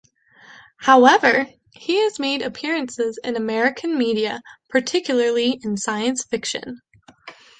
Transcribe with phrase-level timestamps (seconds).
[0.79, 1.45] However,
[1.75, 6.81] he has made appearances in American media; particularly in science fiction.